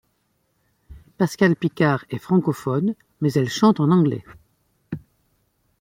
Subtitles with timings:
[1.19, 4.23] Pascale Picard est francophone, mais elle chante en anglais.